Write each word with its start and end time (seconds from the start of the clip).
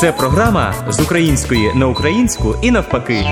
Це 0.00 0.12
програма 0.12 0.74
з 0.88 1.00
української 1.00 1.74
на 1.74 1.86
українську 1.86 2.56
і 2.62 2.70
навпаки. 2.70 3.26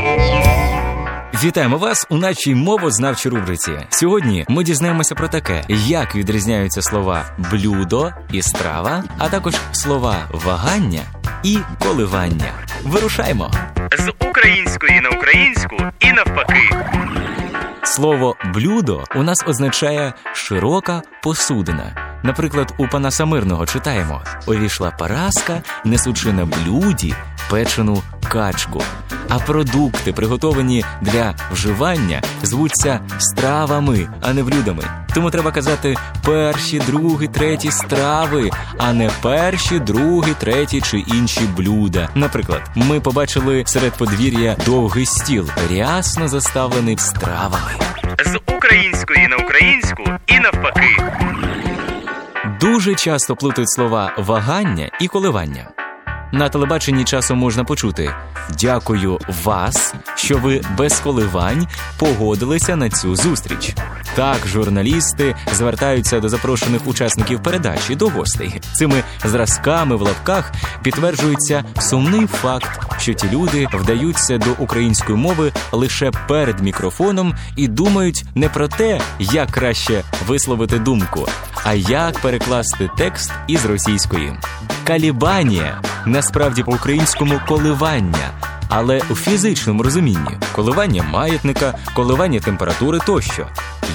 Вітаємо 1.45 1.79
вас 1.79 2.07
у 2.11 2.17
нашій 2.17 2.55
мовознавчій 2.55 3.29
рубриці. 3.29 3.73
Сьогодні 3.91 4.45
ми 4.49 4.65
дізнаємося 4.65 5.15
про 5.15 5.29
таке, 5.29 5.65
як 5.69 6.15
відрізняються 6.15 6.83
слова 6.83 7.25
блюдо 7.39 8.13
і 8.33 8.43
страва, 8.43 9.05
а 9.19 9.29
також 9.29 9.55
слова 9.73 10.17
вагання 10.31 11.01
і 11.43 11.59
коливання. 11.79 12.53
Вирушаймо! 12.85 13.51
З 13.99 14.13
української 14.29 15.01
на 15.01 15.11
українську 15.11 15.77
і 16.01 16.13
навпаки. 16.13 16.71
Слово 17.85 18.37
блюдо 18.55 19.05
у 19.17 19.23
нас 19.23 19.45
означає 19.47 20.13
широка 20.35 21.03
посудина. 21.23 22.02
Наприклад, 22.23 22.75
у 22.79 22.89
Панаса 22.89 23.25
Мирного 23.25 23.67
читаємо: 23.67 24.23
увійшла 24.47 24.91
Параска, 24.91 25.63
несучи 25.85 26.33
на 26.33 26.45
блюді 26.45 27.15
печену 27.51 28.03
качку. 28.29 28.83
А 29.29 29.39
продукти, 29.39 30.13
приготовані 30.13 30.85
для 31.01 31.35
вживання, 31.53 32.23
звуться 32.43 33.01
стравами, 33.19 34.09
а 34.21 34.33
не 34.33 34.43
блюдами. 34.43 34.83
Тому 35.15 35.31
треба 35.31 35.53
казати 35.53 35.97
перші, 36.25 36.79
другі, 36.79 37.27
треті 37.27 37.71
страви, 37.71 38.51
а 38.79 38.93
не 38.93 39.11
перші, 39.23 39.79
другі, 39.79 40.35
треті 40.41 40.81
чи 40.81 40.99
інші 40.99 41.41
блюда. 41.57 42.09
Наприклад, 42.15 42.71
ми 42.75 43.01
побачили 43.01 43.63
серед 43.67 43.93
подвір'я 43.93 44.57
довгий 44.67 45.07
стіл, 45.07 45.49
рясно 45.71 46.29
заставлений 46.29 46.99
стравами. 46.99 47.71
З 48.27 48.39
української 48.57 49.29
на 49.29 49.37
українську 49.37 50.03
і 50.27 50.39
навпаки. 50.39 51.42
Дуже 52.63 52.95
часто 52.95 53.37
плутають 53.37 53.71
слова 53.71 54.15
вагання 54.19 54.91
і 55.01 55.09
коливання. 55.09 55.71
На 56.33 56.49
телебаченні 56.49 57.05
часом 57.05 57.39
можна 57.39 57.65
почути 57.65 58.15
Дякую 58.61 59.19
вас, 59.45 59.95
що 60.15 60.39
ви 60.39 60.61
без 60.79 61.01
коливань 61.01 61.67
погодилися 61.99 62.77
на 62.77 62.91
цю 62.91 63.17
зустріч. 63.17 63.75
Так, 64.15 64.47
журналісти 64.47 65.35
звертаються 65.55 66.21
до 66.21 66.29
запрошених 66.29 66.87
учасників 66.87 67.43
передачі 67.43 67.95
до 67.95 68.09
гостей. 68.09 68.61
Цими 68.73 69.03
зразками 69.25 69.97
в 69.97 70.03
лапках 70.03 70.53
підтверджується 70.83 71.65
сумний 71.81 72.27
факт, 72.27 72.81
що 72.99 73.15
ті 73.15 73.31
люди 73.31 73.69
вдаються 73.75 74.39
до 74.39 74.51
української 74.59 75.19
мови 75.19 75.53
лише 75.73 76.11
перед 76.11 76.61
мікрофоном 76.61 77.35
і 77.57 77.69
думають 77.69 78.25
не 78.35 78.49
про 78.49 78.69
те, 78.69 79.01
як 79.19 79.51
краще 79.51 80.03
висловити 80.27 80.79
думку, 80.79 81.29
а 81.65 81.75
як 81.75 82.19
перекласти 82.19 82.91
текст 82.97 83.33
із 83.47 83.67
російської. 83.67 84.33
Калібанія 84.85 85.83
насправді 86.07 86.63
по-українському 86.63 87.41
коливання, 87.49 88.31
але 88.69 89.01
у 89.11 89.15
фізичному 89.15 89.83
розумінні 89.83 90.39
коливання 90.53 91.03
маятника, 91.03 91.75
коливання 91.95 92.41
температури 92.41 92.99
тощо. 93.07 93.47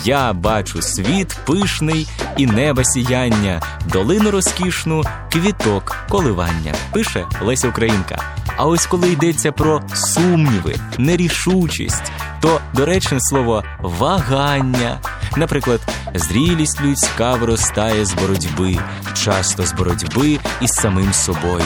Я 0.03 0.33
бачу 0.33 0.81
світ 0.81 1.37
пишний 1.45 2.07
і 2.37 2.45
неба 2.47 2.83
сіяння, 2.83 3.61
долину 3.85 4.31
розкішну, 4.31 5.03
квіток 5.31 5.95
коливання, 6.09 6.73
пише 6.91 7.25
Леся 7.41 7.67
Українка. 7.67 8.21
А 8.57 8.65
ось 8.65 8.85
коли 8.85 9.09
йдеться 9.09 9.51
про 9.51 9.81
сумніви, 9.93 10.75
нерішучість, 10.97 12.11
то 12.41 12.61
доречне 12.73 13.17
слово 13.19 13.63
вагання. 13.79 14.99
Наприклад, 15.37 15.81
зрілість 16.15 16.81
людська 16.81 17.33
виростає 17.35 18.05
з 18.05 18.13
боротьби, 18.13 18.77
часто 19.13 19.63
з 19.63 19.73
боротьби 19.73 20.39
із 20.61 20.71
самим 20.71 21.13
собою, 21.13 21.63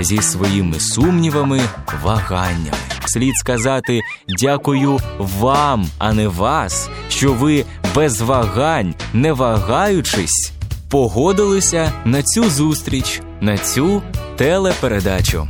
зі 0.00 0.22
своїми 0.22 0.80
сумнівами, 0.80 1.60
ваганнями. 2.02 2.76
Слід 3.04 3.36
сказати 3.36 4.00
дякую 4.28 4.98
вам, 5.18 5.86
а 5.98 6.12
не 6.12 6.28
вас, 6.28 6.90
що 7.08 7.32
ви 7.32 7.64
без 7.94 8.20
вагань, 8.20 8.94
не 9.12 9.32
вагаючись, 9.32 10.52
погодилися 10.90 11.92
на 12.04 12.22
цю 12.22 12.50
зустріч, 12.50 13.20
на 13.40 13.58
цю 13.58 14.02
телепередачу. 14.36 15.48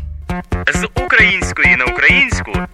З 0.74 0.88
української 1.04 1.76
на 1.76 1.84
українську. 1.84 2.65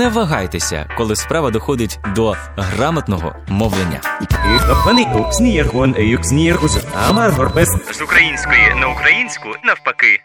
Не 0.00 0.08
вагайтеся, 0.08 0.88
коли 0.96 1.16
справа 1.16 1.50
доходить 1.50 1.98
до 2.16 2.36
грамотного 2.56 3.36
мовлення. 3.48 4.00
З 7.92 8.02
української 8.02 8.74
на 8.80 8.88
українську 8.88 9.48
навпаки. 9.64 10.18